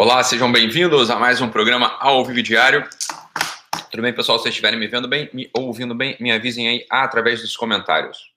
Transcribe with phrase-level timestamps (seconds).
[0.00, 2.88] Olá, sejam bem-vindos a mais um programa ao vivo diário.
[3.90, 4.38] Tudo bem, pessoal?
[4.38, 8.32] Se vocês estiverem me vendo bem, me ouvindo bem, me avisem aí através dos comentários.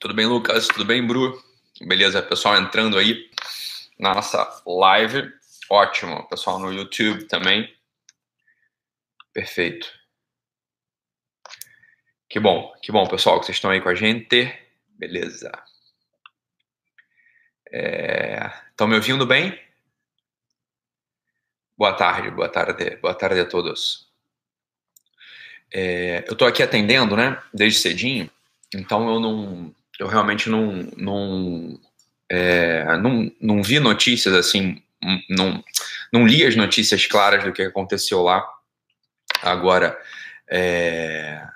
[0.00, 0.66] Tudo bem, Lucas?
[0.66, 1.40] Tudo bem, Bru?
[1.80, 3.30] Beleza, pessoal entrando aí
[4.00, 5.32] na nossa live.
[5.70, 7.72] Ótimo, pessoal no YouTube também.
[9.32, 9.88] Perfeito.
[12.28, 14.52] Que bom, que bom, pessoal, que vocês estão aí com a gente.
[14.88, 15.52] Beleza.
[17.70, 18.90] Estão é...
[18.90, 19.56] me ouvindo bem?
[21.78, 24.08] Boa tarde, boa tarde, boa tarde a todos.
[25.72, 26.24] É...
[26.26, 28.28] eu estou aqui atendendo, né, desde cedinho,
[28.74, 31.80] então eu não, eu realmente não, não,
[32.28, 32.96] é...
[32.98, 34.82] não, não vi notícias assim,
[35.28, 35.62] não,
[36.12, 38.44] não li as notícias claras do que aconteceu lá.
[39.42, 39.96] Agora,
[40.50, 41.46] é...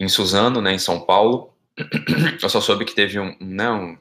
[0.00, 1.56] em Suzano, né, em São Paulo,
[2.42, 3.96] eu só soube que teve um, né, um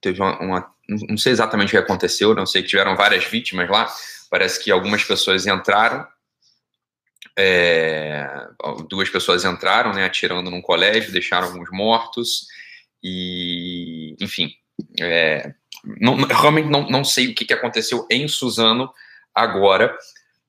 [0.00, 3.68] teve uma, uma, não sei exatamente o que aconteceu, não sei que tiveram várias vítimas
[3.68, 3.92] lá.
[4.30, 6.06] Parece que algumas pessoas entraram,
[7.36, 8.28] é,
[8.88, 12.46] duas pessoas entraram, né, atirando num colégio, deixaram alguns mortos
[13.02, 14.52] e, enfim,
[15.00, 15.54] é,
[16.00, 18.92] não, realmente não, não sei o que, que aconteceu em Suzano
[19.34, 19.96] agora,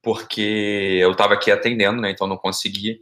[0.02, 3.02] porque eu estava aqui atendendo, né, então não consegui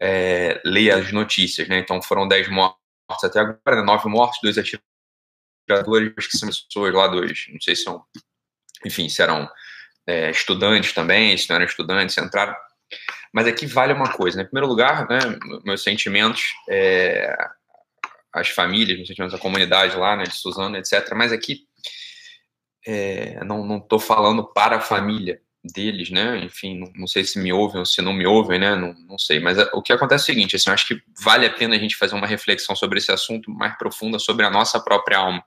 [0.00, 2.76] é, ler as notícias, né, então foram dez mortos
[3.22, 4.91] até agora, né, nove mortos, dois atirados
[5.70, 8.04] acho que são pessoas lá dos, não sei se são,
[8.84, 9.48] enfim, se eram
[10.06, 12.54] é, estudantes também, se não eram estudantes, entraram.
[13.32, 14.42] Mas aqui vale uma coisa, né?
[14.42, 15.18] Em primeiro lugar, né,
[15.64, 17.34] meus sentimentos, é,
[18.32, 21.12] as famílias, meus sentimentos da comunidade lá, né, de Suzano, etc.
[21.14, 21.66] Mas aqui
[22.86, 26.38] é, não estou falando para a família deles, né?
[26.44, 28.74] Enfim, não, não, sei se me ouvem ou se não me ouvem, né?
[28.74, 29.38] Não, não sei.
[29.38, 31.76] Mas é, o que acontece é o seguinte: assim, eu acho que vale a pena
[31.76, 35.42] a gente fazer uma reflexão sobre esse assunto mais profunda, sobre a nossa própria alma.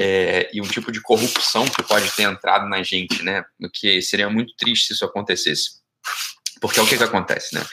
[0.00, 3.44] É, e um tipo de corrupção que pode ter entrado na gente, né?
[3.60, 5.78] O que seria muito triste se isso acontecesse.
[6.60, 7.64] Porque é o que, que acontece, né?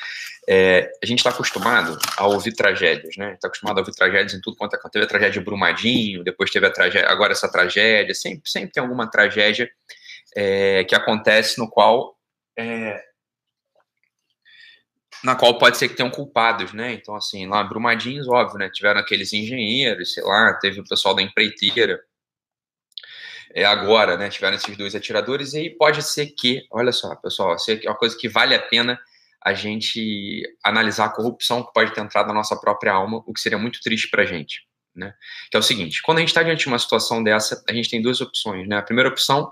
[0.48, 3.34] É, a gente está acostumado a ouvir tragédias, né?
[3.34, 4.80] Está acostumado a ouvir tragédias em tudo quanto é.
[4.90, 8.14] Teve a tragédia de Brumadinho, depois teve a tragédia, agora essa tragédia.
[8.14, 9.70] Sempre, sempre tem alguma tragédia
[10.36, 12.18] é, que acontece no qual
[12.58, 13.02] é,
[15.24, 16.94] na qual pode ser que tenham culpados, né?
[16.94, 18.70] Então, assim, lá Brumadinhos, óbvio, né?
[18.70, 22.00] Tiveram aqueles engenheiros, sei lá, teve o pessoal da empreiteira.
[23.54, 24.30] É, agora, né?
[24.30, 28.16] Tiveram esses dois atiradores, e aí pode ser que, olha só, pessoal, é uma coisa
[28.18, 29.00] que vale a pena
[29.42, 33.40] a gente analisar a corrupção que pode ter entrado na nossa própria alma, o que
[33.40, 35.14] seria muito triste para a gente, né?
[35.50, 37.90] Que é o seguinte: quando a gente está diante de uma situação dessa, a gente
[37.90, 38.78] tem duas opções, né?
[38.78, 39.52] A primeira opção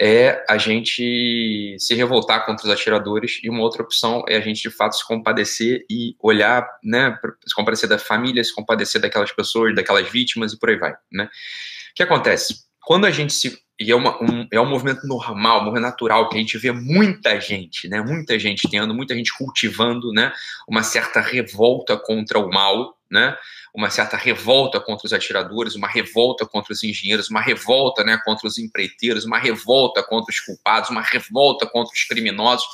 [0.00, 4.60] é a gente se revoltar contra os atiradores e uma outra opção é a gente
[4.60, 9.74] de fato se compadecer e olhar, né, se compadecer da família, se compadecer daquelas pessoas,
[9.74, 11.24] daquelas vítimas e por aí vai, né?
[11.24, 12.66] O que acontece?
[12.80, 16.28] Quando a gente se e é, uma, um, é um movimento normal, um movimento natural,
[16.30, 20.32] que a gente vê muita gente, né, muita gente tendo, muita gente cultivando, né,
[20.66, 23.36] uma certa revolta contra o mal, né,
[23.74, 28.46] uma certa revolta contra os atiradores, uma revolta contra os engenheiros, uma revolta né, contra
[28.46, 32.66] os empreiteiros, uma revolta contra os culpados, uma revolta contra os criminosos.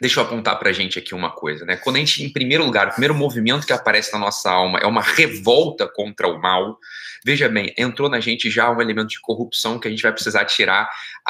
[0.00, 1.76] Deixa eu apontar para a gente aqui uma coisa, né?
[1.76, 4.86] Quando a gente, em primeiro lugar, o primeiro movimento que aparece na nossa alma é
[4.86, 6.78] uma revolta contra o mal,
[7.22, 10.46] veja bem, entrou na gente já um elemento de corrupção que a gente vai precisar
[10.46, 10.88] tirar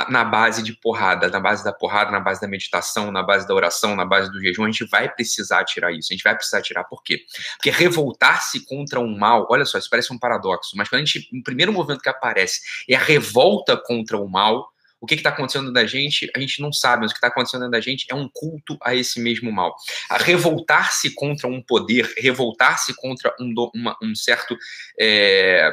[0.09, 3.55] na base de porrada, na base da porrada, na base da meditação, na base da
[3.55, 6.13] oração, na base do jejum, a gente vai precisar tirar isso.
[6.13, 7.25] A gente vai precisar tirar por quê?
[7.57, 11.29] Porque revoltar-se contra um mal, olha só, isso parece um paradoxo, mas quando a gente,
[11.33, 14.71] o primeiro movimento que aparece é a revolta contra o mal,
[15.01, 17.71] o que está acontecendo da gente, a gente não sabe, mas o que está acontecendo
[17.71, 19.75] da gente é um culto a esse mesmo mal.
[20.11, 24.57] A revoltar-se contra um poder, revoltar-se contra um, uma, um certo.
[24.99, 25.73] É,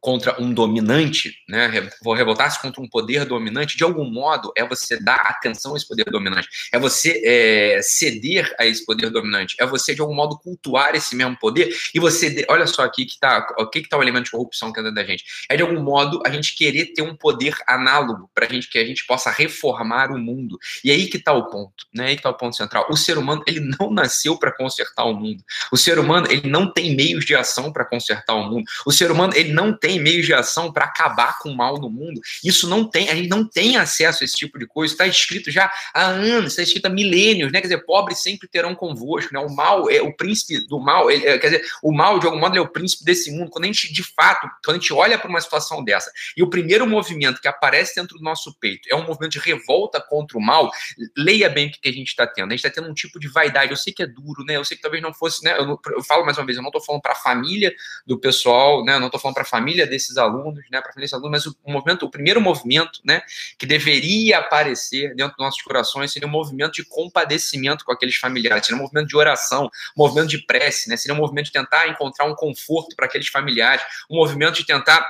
[0.00, 5.00] contra um dominante, né, vou revoltar-se contra um poder dominante, de algum modo é você
[5.00, 9.66] dar atenção a esse poder dominante, é você é, ceder a esse poder dominante, é
[9.66, 13.46] você de algum modo cultuar esse mesmo poder e você, olha só aqui que tá,
[13.58, 15.80] o que que tá o elemento de corrupção que anda da gente, é de algum
[15.80, 20.10] modo a gente querer ter um poder análogo para gente que a gente possa reformar
[20.10, 20.58] o mundo.
[20.84, 22.86] E aí que tá o ponto, né, aí que tá o ponto central.
[22.90, 26.72] O ser humano ele não nasceu para consertar o mundo, o ser humano ele não
[26.72, 30.24] tem meios de ação para consertar o mundo, o ser humano ele não tem meios
[30.24, 32.20] de ação para acabar com o mal no mundo.
[32.44, 34.94] Isso não tem, a gente não tem acesso a esse tipo de coisa.
[34.94, 37.60] Está escrito já há anos, está escrito há milênios, né?
[37.60, 39.40] Quer dizer, pobres sempre terão convosco, né?
[39.40, 42.38] O mal é o príncipe do mal, ele, é, quer dizer, o mal de algum
[42.38, 43.50] modo é o príncipe desse mundo.
[43.50, 46.48] Quando a gente de fato, quando a gente olha para uma situação dessa e o
[46.48, 50.40] primeiro movimento que aparece dentro do nosso peito é um movimento de revolta contra o
[50.40, 50.70] mal,
[51.16, 52.52] leia bem o que a gente está tendo.
[52.52, 53.72] A gente está tendo um tipo de vaidade.
[53.72, 54.56] Eu sei que é duro, né?
[54.56, 55.56] Eu sei que talvez não fosse, né?
[55.58, 57.74] Eu, eu falo mais uma vez, eu não estou falando para a família
[58.06, 58.94] do pessoal, né?
[58.94, 61.14] Eu não estou falando para a família família desses alunos, né, para a família desses
[61.14, 63.22] alunos, mas o, movimento, o primeiro movimento, né,
[63.58, 68.66] que deveria aparecer dentro dos nossos corações seria um movimento de compadecimento com aqueles familiares,
[68.66, 71.88] seria um movimento de oração, um movimento de prece, né, seria um movimento de tentar
[71.88, 75.06] encontrar um conforto para aqueles familiares, um movimento de tentar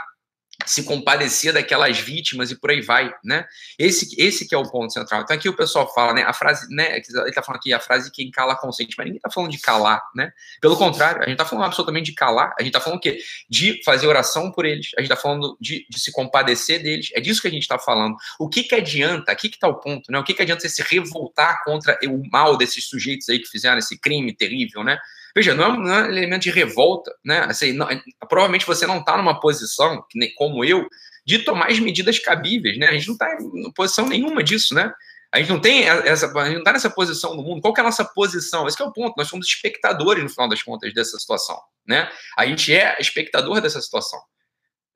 [0.66, 3.46] se compadecer daquelas vítimas e por aí vai, né?
[3.78, 5.22] Esse, esse que é o ponto central.
[5.22, 6.22] Então aqui o pessoal fala, né?
[6.22, 6.96] A frase, né?
[6.96, 10.02] Ele tá falando aqui a frase quem cala consente, mas ninguém tá falando de calar,
[10.14, 10.32] né?
[10.60, 12.54] Pelo contrário, a gente tá falando absolutamente de calar.
[12.58, 13.18] A gente tá falando o quê?
[13.48, 14.90] De fazer oração por eles.
[14.96, 17.10] A gente tá falando de, de se compadecer deles.
[17.14, 18.16] É disso que a gente tá falando.
[18.38, 19.32] O que que adianta?
[19.32, 20.18] Aqui que tá o ponto, né?
[20.18, 23.78] O que que adianta você se revoltar contra o mal desses sujeitos aí que fizeram
[23.78, 24.98] esse crime terrível, né?
[25.34, 27.46] Veja, não é, não é um elemento de revolta, né?
[27.48, 27.88] Assim, não,
[28.32, 30.02] provavelmente você não está numa posição,
[30.38, 30.88] como eu,
[31.26, 32.86] de tomar as medidas cabíveis, né?
[32.86, 34.90] A gente não está em posição nenhuma disso, né?
[35.30, 37.60] A gente não tem essa, a gente não está nessa posição no mundo.
[37.60, 38.66] Qual é a nossa posição?
[38.66, 39.14] Esse é o ponto.
[39.18, 42.10] Nós somos espectadores, no final das contas, dessa situação, né?
[42.34, 44.18] A gente é espectador dessa situação.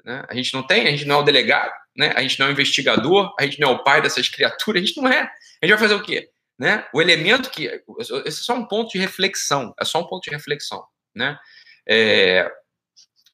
[0.02, 0.24] Né?
[0.28, 2.14] A gente não tem, a gente não é o delegado, né?
[2.16, 4.86] A gente não é o investigador, a gente não é o pai dessas criaturas, a
[4.86, 5.20] gente não é.
[5.62, 6.30] A gente vai fazer o quê?
[6.58, 6.86] né?
[6.92, 7.66] O elemento que
[7.98, 10.84] esse é só um ponto de reflexão, é só um ponto de reflexão,
[11.14, 11.38] né?
[11.86, 12.50] É,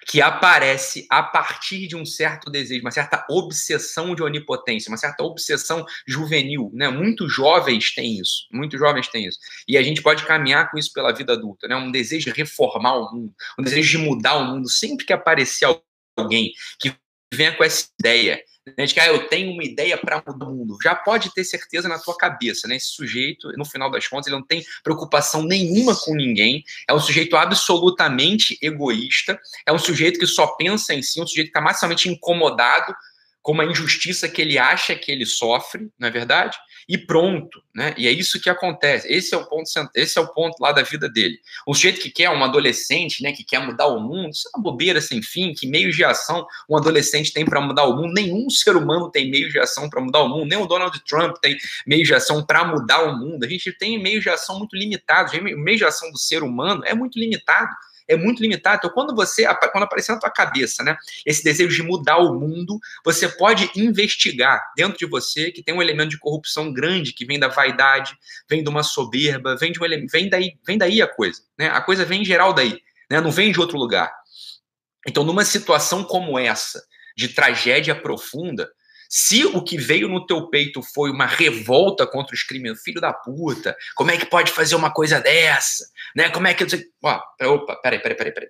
[0.06, 5.22] que aparece a partir de um certo desejo, uma certa obsessão de onipotência, uma certa
[5.22, 6.88] obsessão juvenil, né?
[6.88, 9.38] Muitos jovens têm isso, muitos jovens têm isso.
[9.68, 11.76] E a gente pode caminhar com isso pela vida adulta, né?
[11.76, 14.68] Um desejo de reformar o mundo, um desejo de mudar o mundo.
[14.68, 15.68] Sempre que aparecer
[16.16, 16.94] alguém que
[17.34, 18.42] venha com essa ideia
[18.78, 20.78] né, de que ah, eu tenho uma ideia para mudar o mundo.
[20.82, 22.76] Já pode ter certeza na tua cabeça, né?
[22.76, 27.00] Esse sujeito, no final das contas, ele não tem preocupação nenhuma com ninguém, é um
[27.00, 31.60] sujeito absolutamente egoísta, é um sujeito que só pensa em si, um sujeito que está
[31.60, 32.94] maximamente incomodado
[33.42, 36.56] com uma injustiça que ele acha que ele sofre, não é verdade?
[36.88, 37.94] E pronto, né?
[37.96, 39.12] E é isso que acontece.
[39.12, 41.38] Esse é o ponto, esse é o ponto lá da vida dele.
[41.66, 44.62] Um sujeito que quer um adolescente, né, que quer mudar o mundo, isso é uma
[44.62, 48.12] bobeira sem fim, que meios de ação um adolescente tem para mudar o mundo.
[48.12, 51.36] Nenhum ser humano tem meios de ação para mudar o mundo, nem o Donald Trump
[51.40, 51.56] tem
[51.86, 53.44] meios de ação para mudar o mundo.
[53.44, 55.32] A gente tem meios de ação muito limitados.
[55.32, 57.74] O meio de ação do ser humano é muito limitado
[58.08, 58.78] é muito limitado.
[58.78, 62.78] Então, quando você, quando aparecer na tua cabeça, né, esse desejo de mudar o mundo,
[63.04, 67.38] você pode investigar dentro de você que tem um elemento de corrupção grande que vem
[67.38, 68.16] da vaidade,
[68.48, 71.68] vem de uma soberba, vem de um vem daí, vem daí a coisa, né?
[71.68, 73.20] A coisa vem em geral daí, né?
[73.20, 74.12] Não vem de outro lugar.
[75.06, 76.82] Então, numa situação como essa,
[77.16, 78.70] de tragédia profunda,
[79.14, 83.12] se o que veio no teu peito foi uma revolta contra os crimes, filho da
[83.12, 85.84] puta, como é que pode fazer uma coisa dessa?
[86.16, 86.30] Né?
[86.30, 86.64] Como é que.
[87.04, 88.48] Ó, opa, peraí, peraí, peraí, peraí.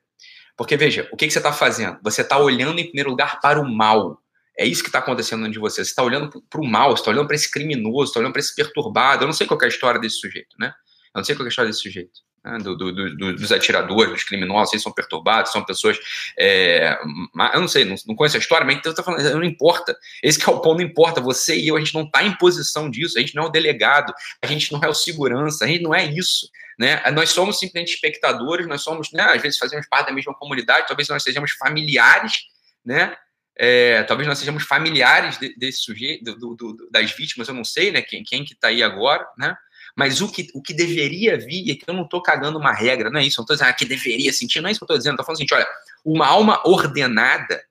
[0.56, 1.98] Porque veja, o que, que você está fazendo?
[2.04, 4.22] Você está olhando em primeiro lugar para o mal.
[4.56, 5.84] É isso que está acontecendo dentro de você.
[5.84, 8.40] Você está olhando para o mal, você está olhando para esse criminoso, está olhando para
[8.40, 9.24] esse perturbado.
[9.24, 10.72] Eu não sei qual é a história desse sujeito, né?
[11.12, 14.12] Eu não sei qual é a história desse sujeito né, do, do, do, dos atiradores,
[14.12, 15.98] dos criminosos, eles são perturbados, são pessoas.
[16.38, 16.98] É,
[17.54, 19.96] eu não sei, não, não conheço a história, mas então eu falando, não importa.
[20.22, 21.20] Esse é o ponto, não importa.
[21.20, 23.50] Você e eu, a gente não está em posição disso, a gente não é o
[23.50, 24.12] delegado,
[24.42, 26.48] a gente não é o segurança, a gente não é isso.
[26.78, 27.00] Né?
[27.12, 31.08] Nós somos simplesmente espectadores, nós somos, né, às vezes fazemos parte da mesma comunidade, talvez
[31.08, 32.38] nós sejamos familiares,
[32.84, 33.14] né?
[33.54, 36.24] É, talvez nós sejamos familiares de, desse sujeito,
[36.90, 38.00] das vítimas, eu não sei, né?
[38.00, 39.54] Quem, quem que está aí agora, né?
[39.96, 43.10] Mas o que, o que deveria vir, é que eu não estou cagando uma regra,
[43.10, 44.84] não é isso, eu não estou dizendo ah, que deveria sentir, não é isso que
[44.84, 45.66] eu estou dizendo, estou falando assim, olha,
[46.04, 47.62] uma alma ordenada,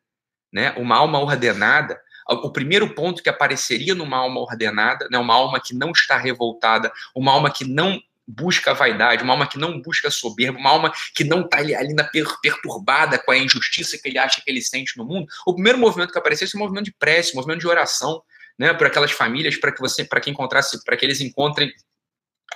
[0.52, 5.60] né, uma alma ordenada, o primeiro ponto que apareceria numa alma ordenada, né, uma alma
[5.60, 10.10] que não está revoltada, uma alma que não busca vaidade, uma alma que não busca
[10.10, 11.94] soberba, uma alma que não está ali, ali
[12.42, 16.12] perturbada com a injustiça que ele acha que ele sente no mundo, o primeiro movimento
[16.12, 18.22] que aparecesse é um movimento de prece, um movimento de oração,
[18.58, 21.74] né, por aquelas famílias, para que você, para que encontrasse, para que eles encontrem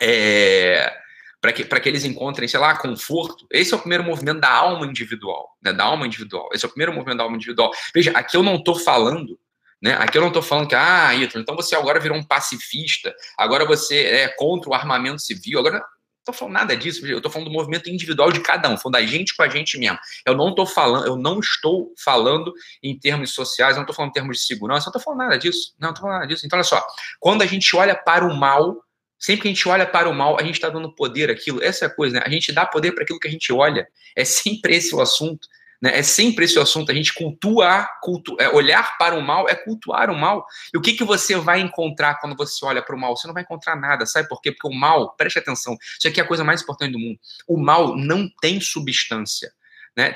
[0.01, 0.93] é,
[1.41, 3.45] para que, que eles encontrem, sei lá, conforto.
[3.51, 5.71] Esse é o primeiro movimento da alma individual, né?
[5.71, 6.49] Da alma individual.
[6.53, 7.71] Esse é o primeiro movimento da alma individual.
[7.93, 9.39] Veja, aqui eu não estou falando,
[9.81, 9.93] né?
[9.99, 14.05] Aqui eu não estou falando que, ah, então você agora virou um pacifista, agora você
[14.05, 15.83] é contra o armamento civil, agora
[16.19, 19.05] estou falando nada disso, eu estou falando do movimento individual de cada um, falando da
[19.05, 19.99] gente com a gente mesmo.
[20.25, 24.09] Eu não estou falando, eu não estou falando em termos sociais, eu não estou falando
[24.09, 25.75] em termos de segurança, não estou falando nada disso.
[25.79, 26.45] Não estou falando nada disso.
[26.45, 26.83] Então, olha só,
[27.19, 28.83] quando a gente olha para o mal,
[29.25, 31.59] Sempre que a gente olha para o mal, a gente está dando poder àquilo.
[31.63, 32.23] Essa é a coisa, né?
[32.23, 33.87] A gente dá poder para aquilo que a gente olha.
[34.15, 35.47] É sempre esse o assunto.
[35.81, 35.97] Né?
[35.97, 36.91] É sempre esse o assunto.
[36.91, 40.45] A gente cultuar, cultu é, olhar para o mal é cultuar o mal.
[40.71, 43.17] E o que, que você vai encontrar quando você olha para o mal?
[43.17, 44.05] Você não vai encontrar nada.
[44.05, 44.51] Sabe por quê?
[44.51, 47.17] Porque o mal, preste atenção, isso aqui é a coisa mais importante do mundo.
[47.47, 49.51] O mal não tem substância.
[49.97, 50.15] Né?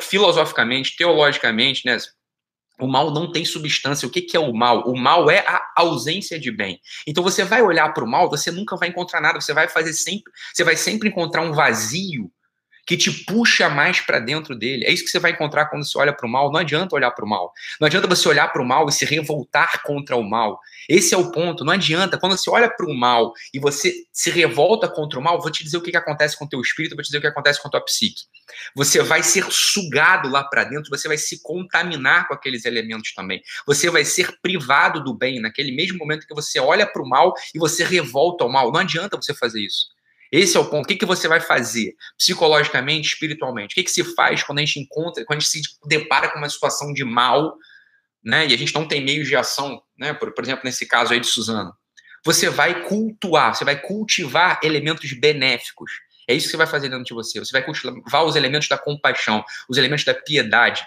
[0.00, 1.98] Filosoficamente, teologicamente, né?
[2.80, 4.06] O mal não tem substância.
[4.06, 4.82] O que, que é o mal?
[4.86, 6.80] O mal é a ausência de bem.
[7.06, 9.40] Então você vai olhar para o mal, você nunca vai encontrar nada.
[9.40, 12.30] Você vai fazer sempre, você vai sempre encontrar um vazio
[12.86, 14.84] que te puxa mais para dentro dele.
[14.84, 16.52] É isso que você vai encontrar quando você olha para o mal.
[16.52, 17.52] Não adianta olhar para o mal.
[17.80, 20.60] Não adianta você olhar para o mal e se revoltar contra o mal.
[20.88, 21.64] Esse é o ponto.
[21.64, 22.16] Não adianta.
[22.16, 25.64] Quando você olha para o mal e você se revolta contra o mal, vou te
[25.64, 27.60] dizer o que, que acontece com o teu espírito, vou te dizer o que acontece
[27.60, 28.22] com a tua psique.
[28.76, 33.42] Você vai ser sugado lá para dentro, você vai se contaminar com aqueles elementos também.
[33.66, 37.34] Você vai ser privado do bem naquele mesmo momento que você olha para o mal
[37.52, 38.70] e você revolta ao mal.
[38.70, 39.95] Não adianta você fazer isso.
[40.30, 40.84] Esse é o ponto.
[40.84, 43.72] O que, que você vai fazer psicologicamente, espiritualmente?
[43.72, 46.38] O que, que se faz quando a gente encontra, quando a gente se depara com
[46.38, 47.56] uma situação de mal,
[48.24, 48.46] né?
[48.46, 50.12] E a gente não tem meios de ação, né?
[50.12, 51.72] Por, por exemplo, nesse caso aí de Suzano.
[52.24, 55.92] Você vai cultuar, você vai cultivar elementos benéficos.
[56.28, 57.38] É isso que você vai fazer dentro de você.
[57.38, 60.84] Você vai cultivar os elementos da compaixão, os elementos da piedade,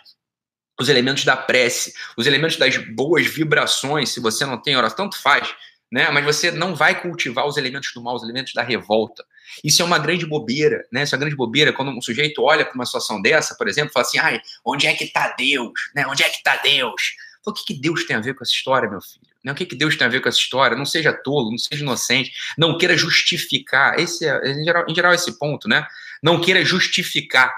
[0.78, 4.10] os elementos da prece, os elementos das boas vibrações.
[4.10, 5.56] Se você não tem oração, tanto faz
[5.92, 6.10] né?
[6.12, 9.26] Mas você não vai cultivar os elementos do mal, os elementos da revolta.
[9.64, 11.04] Isso é uma grande bobeira, né?
[11.04, 13.94] Isso é uma grande bobeira quando um sujeito olha para uma situação dessa, por exemplo,
[13.94, 15.74] fala assim: "Ai, onde é que está Deus?
[15.96, 16.06] Né?
[16.08, 17.02] Onde é que está Deus?"
[17.46, 19.26] O que, que Deus tem a ver com essa história, meu filho?
[19.44, 19.52] Né?
[19.52, 20.78] O que, que Deus tem a ver com essa história?
[20.78, 23.98] Não seja tolo, não seja inocente, não queira justificar.
[24.00, 25.86] Esse é, em geral, em geral esse ponto, né?
[26.22, 27.52] Não queira justificar,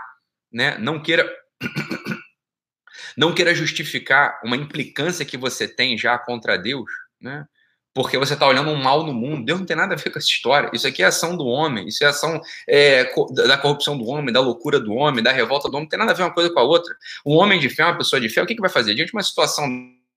[0.52, 0.78] né?
[0.78, 1.30] Não queira
[3.18, 7.46] não queira justificar uma implicância que você tem já contra Deus, né?
[7.94, 9.46] Porque você está olhando um mal no mundo.
[9.46, 10.70] Deus não tem nada a ver com essa história.
[10.74, 13.12] Isso aqui é ação do homem, isso é ação é,
[13.46, 15.84] da corrupção do homem, da loucura do homem, da revolta do homem.
[15.84, 16.96] Não tem nada a ver uma coisa com a outra.
[17.26, 18.96] Um homem de fé, uma pessoa de fé, o que, que vai fazer?
[18.96, 19.68] Diante de uma situação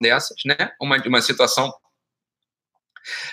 [0.01, 0.71] dessas, né?
[0.81, 1.73] Uma, uma situação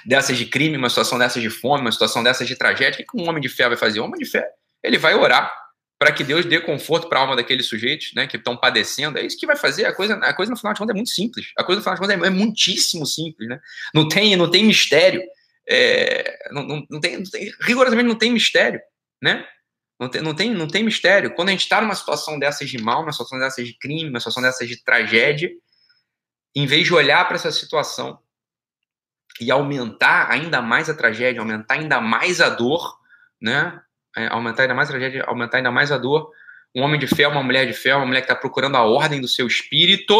[0.05, 3.21] dessas de crime, uma situação dessas de fome, uma situação dessas de tragédia, o que
[3.21, 4.01] um homem de fé vai fazer?
[4.01, 4.45] Um homem de fé,
[4.83, 5.60] ele vai orar
[6.01, 9.19] para que Deus dê conforto para a alma daqueles sujeitos, né, que estão padecendo.
[9.19, 9.85] É isso que vai fazer.
[9.85, 11.51] A coisa, a coisa no final de contas é muito simples.
[11.55, 13.59] A coisa no final de contas é, é muitíssimo simples, né?
[13.93, 15.21] Não tem, não tem mistério.
[15.69, 18.81] É, não, não, não, tem, não, tem, rigorosamente não tem mistério,
[19.21, 19.45] né?
[19.99, 21.35] Não tem, não tem, não tem mistério.
[21.35, 24.19] Quando a gente está numa situação dessas de mal, numa situação dessas de crime, numa
[24.19, 25.51] situação dessas de tragédia,
[26.55, 28.17] em vez de olhar para essa situação
[29.39, 32.97] e aumentar ainda mais a tragédia, aumentar ainda mais a dor,
[33.39, 33.79] né?
[34.15, 36.31] É, aumentar ainda mais a tragédia, aumentar ainda mais a dor.
[36.75, 39.19] Um homem de fé, uma mulher de fé, uma mulher que está procurando a ordem
[39.19, 40.15] do seu espírito,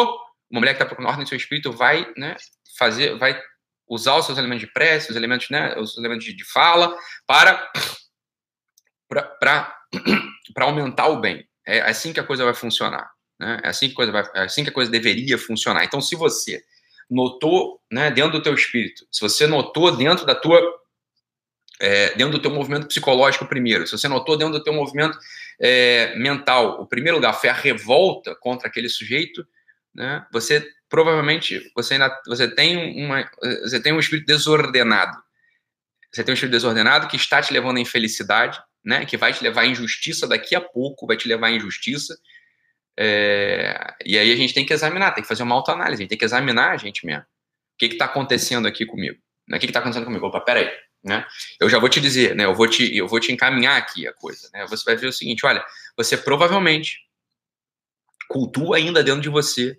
[0.50, 2.36] uma mulher que está procurando a ordem do seu espírito vai, né,
[2.78, 3.40] fazer, vai
[3.88, 6.96] usar os seus elementos de prece, os elementos, né, os elementos de, fala
[7.28, 7.72] para
[9.40, 9.76] para
[10.66, 11.46] aumentar o bem.
[11.68, 13.12] É assim que a coisa vai funcionar.
[13.38, 13.60] Né?
[13.64, 15.84] É assim que a coisa vai, é assim que a coisa deveria funcionar.
[15.84, 16.64] Então, se você
[17.10, 20.62] notou, né, dentro do teu espírito, se você notou dentro da tua
[21.82, 25.18] é, dentro do teu movimento psicológico primeiro, se você notou dentro do teu movimento
[25.60, 29.46] é, mental, o primeiro lugar foi a revolta contra aquele sujeito,
[29.94, 33.28] né, você provavelmente você ainda você tem uma
[33.64, 35.18] você tem um espírito desordenado.
[36.12, 39.44] Você tem um espírito desordenado que está te levando à infelicidade, né, que vai te
[39.44, 42.16] levar à injustiça daqui a pouco, vai te levar à injustiça.
[43.00, 46.10] É, e aí a gente tem que examinar, tem que fazer uma autoanálise, a gente
[46.10, 47.24] tem que examinar a gente mesmo.
[47.24, 47.26] O
[47.80, 49.18] que está acontecendo aqui comigo?
[49.52, 50.28] O que está acontecendo comigo?
[50.28, 50.70] Opa, peraí.
[51.04, 51.26] Né?
[51.60, 52.46] Eu já vou te dizer, né?
[52.46, 54.50] Eu vou te, eu vou te encaminhar aqui a coisa.
[54.54, 54.66] Né?
[54.68, 55.64] Você vai ver o seguinte: olha,
[55.98, 57.00] você provavelmente
[58.28, 59.78] cultua ainda dentro de você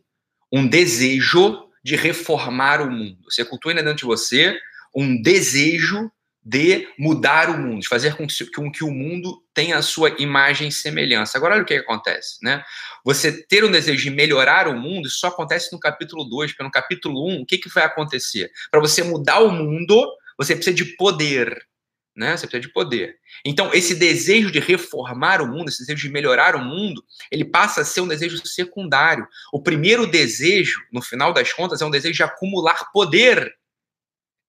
[0.52, 3.18] um desejo de reformar o mundo.
[3.24, 4.58] Você cultua ainda dentro de você
[4.94, 6.10] um desejo
[6.44, 10.10] de mudar o mundo, de fazer com que, com que o mundo tenha a sua
[10.18, 11.38] imagem e semelhança.
[11.38, 12.64] Agora, olha o que, acontece, né?
[13.04, 16.64] Você ter um desejo de melhorar o mundo, isso só acontece no capítulo 2, porque
[16.64, 18.50] no capítulo 1, um, o que, que vai acontecer?
[18.72, 20.04] Para você mudar o mundo,
[20.38, 21.66] você precisa de poder,
[22.14, 22.36] né?
[22.36, 23.18] Você precisa de poder.
[23.44, 27.80] Então, esse desejo de reformar o mundo, esse desejo de melhorar o mundo, ele passa
[27.80, 29.26] a ser um desejo secundário.
[29.52, 33.54] O primeiro desejo, no final das contas, é um desejo de acumular poder.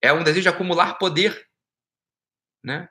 [0.01, 1.47] É um desejo de acumular poder,
[2.63, 2.89] né?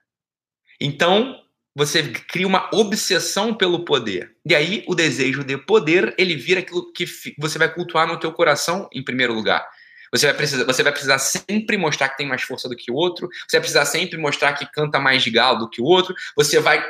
[0.81, 1.39] Então,
[1.75, 4.35] você cria uma obsessão pelo poder.
[4.45, 7.07] E aí, o desejo de poder, ele vira aquilo que
[7.39, 9.67] você vai cultuar no teu coração em primeiro lugar.
[10.12, 12.95] Você vai, precisar, você vai precisar sempre mostrar que tem mais força do que o
[12.95, 16.14] outro, você vai precisar sempre mostrar que canta mais de galo do que o outro,
[16.37, 16.85] você vai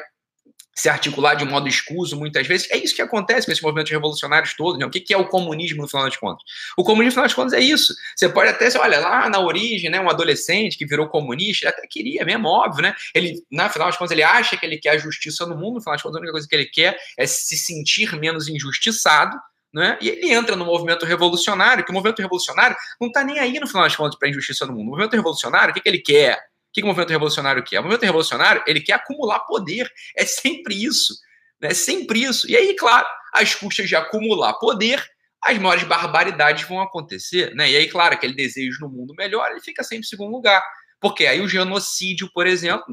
[0.75, 2.71] se articular de um modo escuso muitas vezes.
[2.71, 4.79] É isso que acontece com esses movimentos revolucionários todos.
[4.79, 4.87] Né?
[4.87, 6.43] O que é o comunismo no final das contas?
[6.77, 7.95] O comunismo, no final das contas, é isso.
[8.17, 12.25] Você pode até, olha, lá na origem, né, um adolescente que virou comunista, até queria
[12.25, 12.95] mesmo, óbvio, né?
[13.15, 15.81] Ele, na final das contas, ele acha que ele quer a justiça no mundo, no
[15.81, 19.37] final das contas, a única coisa que ele quer é se sentir menos injustiçado,
[19.73, 19.99] né?
[20.01, 23.67] E ele entra no movimento revolucionário, que o movimento revolucionário não está nem aí, no
[23.67, 24.89] final das contas, para a injustiça no mundo.
[24.89, 26.37] O movimento revolucionário, o que, que ele quer?
[26.37, 27.81] O que, que o movimento revolucionário quer?
[27.81, 29.91] O movimento revolucionário, ele quer acumular poder.
[30.17, 31.15] É sempre isso.
[31.61, 31.69] Né?
[31.69, 32.51] É sempre isso.
[32.51, 35.03] E aí, claro, às custas de acumular poder,
[35.43, 37.55] as maiores barbaridades vão acontecer.
[37.55, 37.71] Né?
[37.71, 40.63] E aí, claro, aquele desejo no mundo melhor, ele fica sempre em segundo lugar.
[41.01, 42.85] Porque aí o genocídio, por exemplo,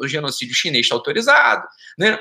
[0.00, 1.66] o genocídio chinês está autorizado,
[1.98, 2.16] né?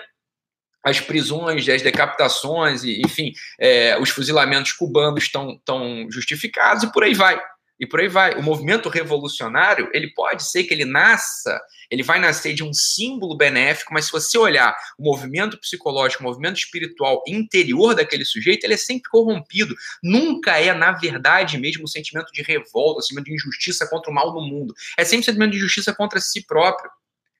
[0.85, 7.15] As prisões, as decapitações, enfim, é, os fuzilamentos cubanos estão tão justificados e por aí
[7.15, 7.41] vai.
[7.79, 8.35] E por aí vai.
[8.35, 13.35] O movimento revolucionário, ele pode ser que ele nasça, ele vai nascer de um símbolo
[13.35, 18.75] benéfico, mas se você olhar o movimento psicológico, o movimento espiritual interior daquele sujeito, ele
[18.75, 19.75] é sempre corrompido.
[20.01, 24.13] Nunca é, na verdade, mesmo o sentimento de revolta, o sentimento de injustiça contra o
[24.13, 24.73] mal no mundo.
[24.97, 26.89] É sempre o sentimento de injustiça contra si próprio.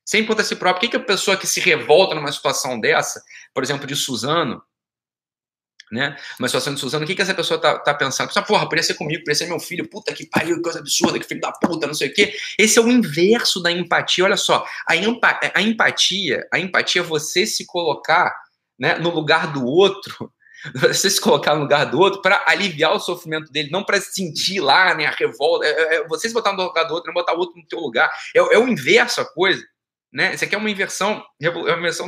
[0.05, 0.77] Sempre contra si próprio.
[0.77, 3.21] O que, que a pessoa que se revolta numa situação dessa,
[3.53, 4.61] por exemplo, de Suzano,
[5.91, 6.15] né?
[6.39, 8.27] Uma situação de Suzano, o que, que essa pessoa tá, tá pensando?
[8.27, 11.19] Pessoa, porra, podia ser comigo, podia ser meu filho, puta que pariu, que coisa absurda,
[11.19, 12.33] que filho da puta, não sei o quê.
[12.57, 14.25] Esse é o inverso da empatia.
[14.25, 18.35] Olha só, a, empa a empatia, a empatia é você se colocar
[18.77, 20.31] né, no lugar do outro,
[20.75, 24.59] você se colocar no lugar do outro para aliviar o sofrimento dele, não para sentir
[24.59, 25.65] lá né, a revolta.
[25.65, 27.67] É, é, é, você se botar no lugar do outro, não botar o outro no
[27.67, 28.11] teu lugar.
[28.35, 29.63] É, é o inverso a coisa.
[30.15, 30.33] Né?
[30.33, 32.07] Isso aqui é uma inversão, é uma inversão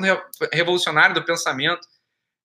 [0.54, 1.86] revolucionária do pensamento.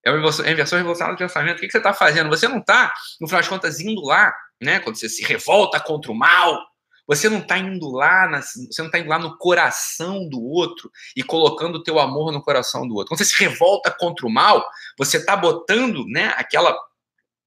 [0.04, 1.59] É uma inversão, inversão revolucionária do pensamento.
[1.59, 2.28] O que, que você está fazendo?
[2.31, 4.81] Você não está, no final das contas, indo lá, né?
[4.81, 6.61] Quando você se revolta contra o mal,
[7.07, 10.90] você não está indo lá, na, você não está indo lá no coração do outro
[11.14, 13.11] e colocando o teu amor no coração do outro.
[13.11, 14.66] Quando você se revolta contra o mal,
[14.99, 16.76] você está botando, né, aquela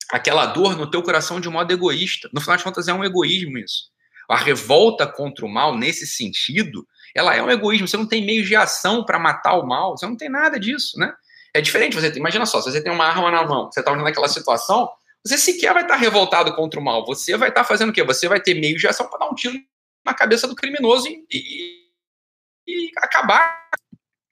[0.10, 2.30] aquela dor no teu coração de modo egoísta.
[2.32, 3.90] No final das contas, é um egoísmo isso.
[4.30, 7.88] A revolta contra o mal, nesse sentido, ela é um egoísmo.
[7.88, 9.98] Você não tem meios de ação para matar o mal.
[9.98, 11.14] Você não tem nada disso, né?
[11.54, 11.96] É diferente.
[11.96, 14.90] Você imagina só, se você tem uma arma na mão, você está olhando naquela situação,
[15.26, 17.06] você sequer vai estar tá revoltado contra o mal.
[17.06, 18.04] Você vai estar tá fazendo o quê?
[18.04, 19.58] Você vai ter meios de ação para dar um tiro
[20.06, 21.88] na cabeça do criminoso e, e,
[22.68, 23.66] e acabar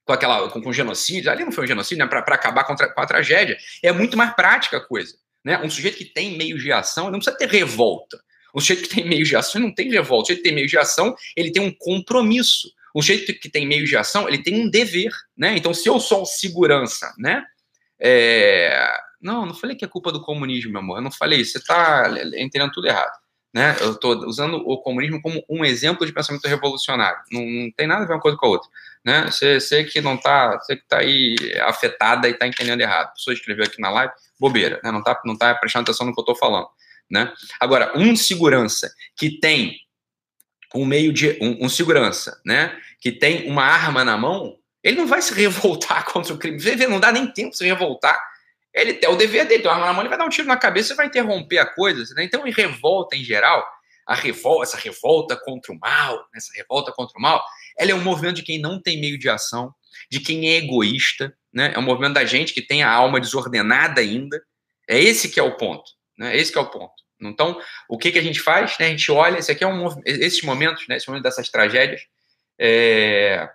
[0.04, 1.30] com aquela com, com genocídio.
[1.30, 2.08] Ali não foi um genocídio, né?
[2.08, 3.56] Para acabar com, com a tragédia.
[3.82, 5.16] É muito mais prática a coisa.
[5.42, 5.58] Né?
[5.58, 8.18] Um sujeito que tem meios de ação, não precisa ter revolta.
[8.54, 10.22] Um sujeito que tem meios de ação não tem revolta.
[10.22, 12.70] O sujeito que tem meios de ação, ele tem um compromisso.
[12.94, 15.56] O sujeito que tem meios de ação, ele tem um dever, né?
[15.56, 17.44] Então, se eu sou um segurança, né?
[18.00, 18.88] É...
[19.20, 20.98] Não, não falei que é culpa do comunismo, meu amor.
[20.98, 21.52] Eu não falei isso.
[21.52, 23.12] Você está entendendo tudo errado.
[23.54, 23.76] Né?
[23.80, 27.20] Eu estou usando o comunismo como um exemplo de pensamento revolucionário.
[27.30, 28.68] Não, não, tem nada a ver uma coisa com a outra.
[29.04, 29.26] Né?
[29.30, 33.06] Você, você que não está, você que está aí afetada e está entendendo errado.
[33.06, 34.90] A pessoa escreveu aqui na live, bobeira, né?
[34.90, 36.66] não está não tá prestando atenção no que eu estou falando.
[37.10, 37.32] Né?
[37.60, 39.78] Agora, um segurança que tem
[40.74, 45.06] um meio de um, um, segurança, né, que tem uma arma na mão, ele não
[45.06, 46.58] vai se revoltar contra o crime.
[46.58, 48.20] Você vê, não dá nem tempo de se revoltar.
[48.72, 50.48] Ele é o dever dele, tem uma arma na mão, ele vai dar um tiro
[50.48, 52.12] na cabeça e vai interromper a coisa.
[52.14, 52.24] Né?
[52.24, 53.64] Então, em revolta em geral,
[54.04, 57.42] a revolta, essa revolta contra o mal, né, essa revolta contra o mal,
[57.78, 59.72] ela é um movimento de quem não tem meio de ação,
[60.10, 61.72] de quem é egoísta, né?
[61.74, 64.42] É um movimento da gente que tem a alma desordenada ainda.
[64.88, 65.84] É esse que é o ponto.
[66.18, 66.36] Né?
[66.36, 66.94] Esse é o ponto.
[67.20, 68.76] Então, o que, que a gente faz?
[68.78, 68.86] Né?
[68.86, 70.96] A gente olha, esse aqui é um esses momentos, né?
[70.96, 72.02] Esse momento dessas tragédias,
[72.58, 73.48] é,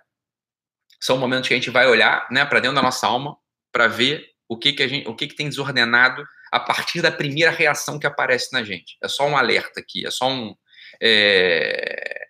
[1.00, 3.36] são momentos que a gente vai olhar, né, para dentro da nossa alma,
[3.72, 7.10] para ver o que que a gente, o que que tem desordenado a partir da
[7.10, 8.98] primeira reação que aparece na gente.
[9.02, 10.54] É só um alerta aqui, é só um,
[11.00, 12.26] é,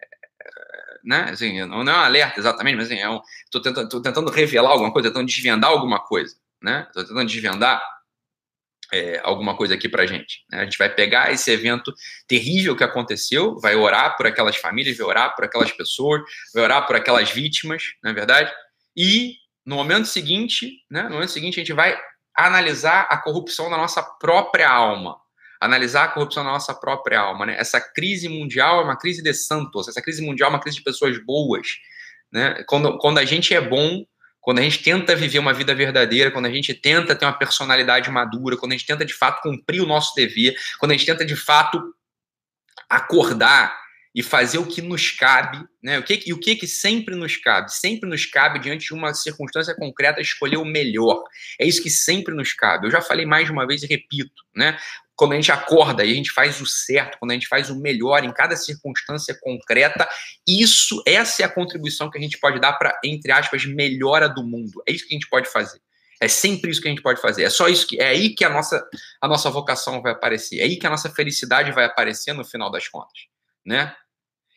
[1.02, 1.30] né?
[1.30, 4.70] Assim, não é um alerta exatamente, mas assim, é um, tô tentando, tô tentando revelar
[4.70, 6.86] alguma coisa, tentando desvendar alguma coisa, né?
[6.92, 7.82] Tô tentando desvendar
[8.92, 10.44] é, alguma coisa aqui para gente.
[10.50, 10.60] Né?
[10.60, 11.92] A gente vai pegar esse evento
[12.26, 16.22] terrível que aconteceu, vai orar por aquelas famílias, vai orar por aquelas pessoas,
[16.54, 18.52] vai orar por aquelas vítimas, não é verdade?
[18.96, 21.98] E no momento seguinte, né, no momento seguinte, a gente vai
[22.34, 25.16] analisar a corrupção da nossa própria alma.
[25.60, 27.44] Analisar a corrupção da nossa própria alma.
[27.46, 27.56] Né?
[27.58, 30.84] Essa crise mundial é uma crise de santos, essa crise mundial é uma crise de
[30.84, 31.66] pessoas boas.
[32.32, 32.64] Né?
[32.66, 34.04] Quando, quando a gente é bom,
[34.40, 38.10] quando a gente tenta viver uma vida verdadeira, quando a gente tenta ter uma personalidade
[38.10, 41.24] madura, quando a gente tenta de fato cumprir o nosso dever, quando a gente tenta
[41.24, 41.82] de fato
[42.88, 43.78] acordar
[44.14, 45.98] e fazer o que nos cabe, né?
[45.98, 47.72] O que, e o que, que sempre nos cabe?
[47.72, 51.22] Sempre nos cabe, diante de uma circunstância concreta, escolher o melhor.
[51.60, 52.86] É isso que sempre nos cabe.
[52.86, 54.76] Eu já falei mais de uma vez e repito, né?
[55.20, 57.78] Quando a gente acorda e a gente faz o certo, quando a gente faz o
[57.78, 60.08] melhor em cada circunstância concreta,
[60.48, 64.42] isso, essa é a contribuição que a gente pode dar para, entre aspas, melhora do
[64.42, 64.82] mundo.
[64.88, 65.78] É isso que a gente pode fazer.
[66.22, 67.42] É sempre isso que a gente pode fazer.
[67.42, 68.82] É só isso que é aí que a nossa
[69.20, 70.60] a nossa vocação vai aparecer.
[70.60, 73.26] É aí que a nossa felicidade vai aparecer no final das contas,
[73.62, 73.94] né?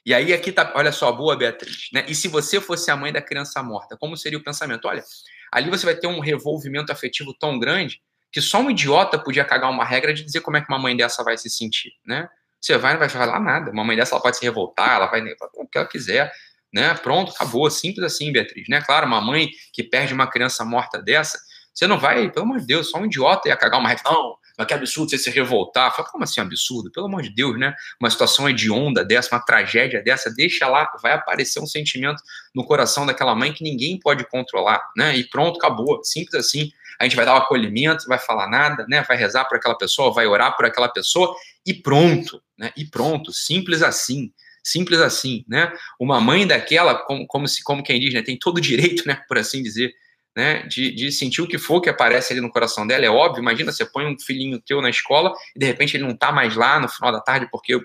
[0.06, 2.06] E aí aqui tá, olha só, boa Beatriz, né?
[2.08, 4.88] E se você fosse a mãe da criança morta, como seria o pensamento?
[4.88, 5.04] Olha,
[5.52, 8.02] ali você vai ter um revolvimento afetivo tão grande
[8.34, 10.98] que só um idiota podia cagar uma regra de dizer como é que uma mãe
[10.98, 12.28] dessa vai se sentir, né?
[12.60, 13.70] Você vai, não vai falar nada.
[13.70, 15.22] Uma mãe dessa ela pode se revoltar, ela vai
[15.56, 16.32] o que ela quiser,
[16.74, 16.96] né?
[16.96, 18.82] Pronto, acabou, simples assim, Beatriz, né?
[18.82, 21.38] Claro, uma mãe que perde uma criança morta dessa,
[21.72, 24.04] você não vai, pelo amor de Deus, só um idiota ia cagar uma regra.
[24.10, 25.96] Não, mas que absurdo você se revoltar.
[25.96, 26.92] Fala, como assim absurdo?
[26.92, 27.74] Pelo amor de Deus, né?
[28.00, 32.22] Uma situação hedionda dessa, uma tragédia dessa, deixa lá, vai aparecer um sentimento
[32.54, 35.16] no coração daquela mãe que ninguém pode controlar, né?
[35.16, 36.04] E pronto, acabou.
[36.04, 36.72] Simples assim.
[37.00, 39.04] A gente vai dar o um acolhimento, vai falar nada, né?
[39.08, 41.36] Vai rezar por aquela pessoa, vai orar por aquela pessoa
[41.66, 42.72] e pronto, né?
[42.78, 44.32] E pronto, simples assim.
[44.64, 45.74] Simples assim, né?
[46.00, 48.22] Uma mãe daquela, como, como, se, como quem diz, né?
[48.22, 49.22] Tem todo o direito, né?
[49.28, 49.94] Por assim dizer,
[50.36, 53.06] né, de, de, sentir o que for que aparece ali no coração dela.
[53.06, 56.16] É óbvio, imagina, você põe um filhinho teu na escola e de repente ele não
[56.16, 57.80] tá mais lá no final da tarde porque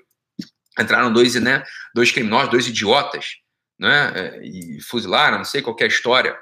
[0.79, 1.63] entraram dois, né,
[1.95, 3.37] dois criminosos, dois idiotas,
[3.79, 6.37] né, é, e fuzilaram, não sei, qualquer história.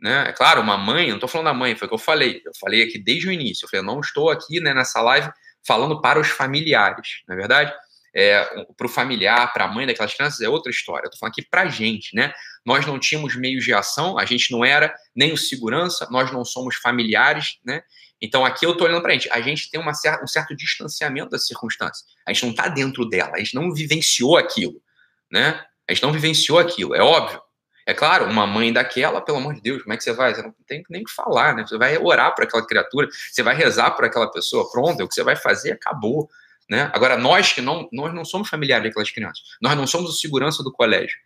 [0.00, 0.28] Né?
[0.28, 2.40] É claro, uma mãe, não estou falando da mãe, foi o que eu falei.
[2.44, 3.64] Eu falei aqui desde o início.
[3.64, 5.28] Eu falei, eu não estou aqui né, nessa live
[5.66, 7.72] falando para os familiares, não é verdade?
[8.18, 11.06] É, para o familiar, para a mãe daquelas crianças, é outra história.
[11.06, 12.32] Estou falando aqui para a gente, né?
[12.66, 16.44] Nós não tínhamos meios de ação, a gente não era nem o segurança, nós não
[16.44, 17.80] somos familiares, né?
[18.20, 21.30] Então aqui eu estou olhando para a gente, a gente tem uma um certo distanciamento
[21.30, 22.04] da circunstância.
[22.26, 24.82] A gente não está dentro dela, a gente não vivenciou aquilo,
[25.30, 25.64] né?
[25.88, 27.40] A gente não vivenciou aquilo, é óbvio.
[27.86, 30.34] É claro, uma mãe daquela, pelo amor de Deus, como é que você vai?
[30.34, 31.64] Você não tem nem que falar, né?
[31.64, 35.08] Você vai orar por aquela criatura, você vai rezar por aquela pessoa, pronto, é o
[35.08, 36.28] que você vai fazer, acabou.
[36.68, 36.90] Né?
[36.92, 40.62] Agora, nós que não, nós não somos familiares daquelas crianças, nós não somos o segurança
[40.62, 41.18] do colégio.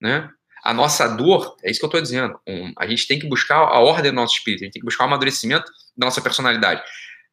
[0.00, 0.30] Né?
[0.62, 3.56] A nossa dor, é isso que eu estou dizendo, um, a gente tem que buscar
[3.56, 6.82] a ordem do nosso espírito, a gente tem que buscar o amadurecimento da nossa personalidade.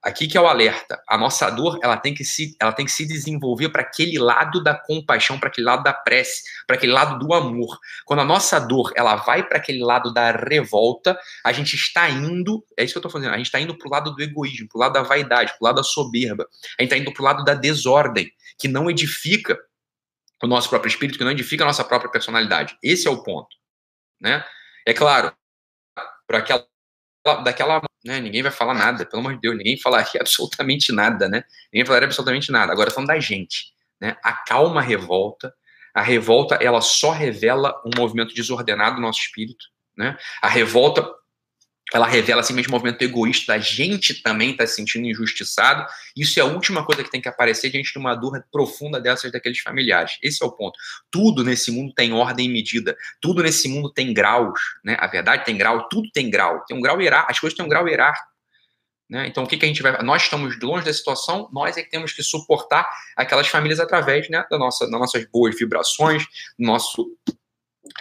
[0.03, 1.01] Aqui que é o alerta.
[1.07, 4.63] A nossa dor, ela tem que se, ela tem que se desenvolver para aquele lado
[4.63, 7.77] da compaixão, para aquele lado da prece, para aquele lado do amor.
[8.03, 12.65] Quando a nossa dor, ela vai para aquele lado da revolta, a gente está indo,
[12.75, 14.67] é isso que eu estou fazendo, a gente está indo para o lado do egoísmo,
[14.69, 16.47] para o lado da vaidade, para o lado da soberba.
[16.79, 19.55] A gente está indo para o lado da desordem, que não edifica
[20.41, 22.75] o nosso próprio espírito, que não edifica a nossa própria personalidade.
[22.81, 23.55] Esse é o ponto,
[24.19, 24.43] né?
[24.83, 25.31] É claro,
[26.25, 26.65] para aquela
[27.43, 31.43] daquela, né, ninguém vai falar nada, pelo amor de Deus, ninguém falaria absolutamente nada, né?
[31.71, 32.71] Ninguém falaria absolutamente nada.
[32.71, 34.17] Agora falando da gente, né?
[34.23, 35.53] Acalma a revolta.
[35.93, 40.17] A revolta, ela só revela um movimento desordenado do nosso espírito, né?
[40.41, 41.05] A revolta
[41.93, 45.85] ela revela assim mesmo movimento egoísta, a gente também está se sentindo injustiçado.
[46.15, 49.31] Isso é a última coisa que tem que aparecer diante de uma dor profunda dessas
[49.31, 50.17] daqueles familiares.
[50.23, 50.77] Esse é o ponto.
[51.09, 52.95] Tudo nesse mundo tem ordem e medida.
[53.19, 54.95] Tudo nesse mundo tem graus, né?
[54.99, 56.63] A verdade tem grau, tudo tem grau.
[56.65, 58.31] Tem um grau hierárquico, as coisas têm um grau hierárquico.
[59.09, 59.27] Né?
[59.27, 60.01] Então, o que, que a gente vai.
[60.01, 64.45] Nós estamos longe da situação, nós é que temos que suportar aquelas famílias através né,
[64.49, 66.23] da nossa, das nossas boas vibrações,
[66.57, 67.05] do nosso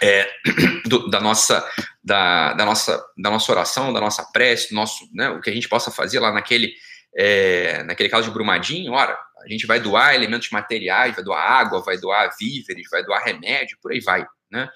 [0.01, 0.29] é,
[0.87, 1.67] do, da, nossa,
[2.03, 5.53] da, da, nossa, da nossa oração, da nossa prece, do nosso, né, o que a
[5.53, 6.73] gente possa fazer lá naquele,
[7.15, 11.83] é, naquele caso de Brumadinho, ora, a gente vai doar elementos materiais, vai doar água,
[11.83, 14.69] vai doar víveres, vai doar remédio, por aí vai, né?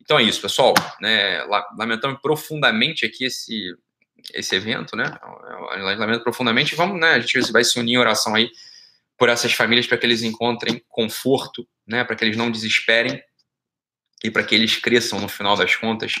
[0.00, 1.44] Então é isso, pessoal, né,
[1.78, 3.76] lamentamos profundamente aqui esse,
[4.34, 5.04] esse evento, né,
[5.96, 8.50] lamento profundamente, vamos, né, a gente vai se unir em oração aí
[9.16, 13.22] por essas famílias para que eles encontrem conforto, né, para que eles não desesperem,
[14.22, 16.14] e para que eles cresçam no final das contas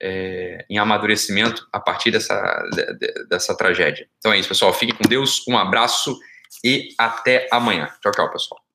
[0.00, 2.34] é, em amadurecimento a partir dessa,
[2.72, 4.08] de, dessa tragédia.
[4.18, 4.72] Então é isso, pessoal.
[4.72, 6.18] Fiquem com Deus, um abraço
[6.64, 7.88] e até amanhã.
[8.00, 8.67] Tchau, tchau, pessoal.